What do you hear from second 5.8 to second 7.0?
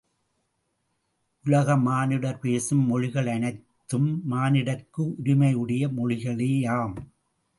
மொழிகளேயாம்.